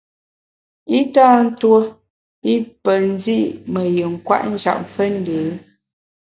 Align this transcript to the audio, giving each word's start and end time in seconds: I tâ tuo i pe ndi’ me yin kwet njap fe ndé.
I 0.99 0.99
tâ 1.13 1.27
tuo 1.59 1.77
i 2.53 2.53
pe 2.83 2.93
ndi’ 3.13 3.37
me 3.71 3.81
yin 3.95 4.13
kwet 4.25 4.43
njap 4.53 4.79
fe 4.93 5.03
ndé. 5.19 5.37